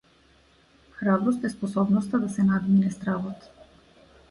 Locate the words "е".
1.43-1.49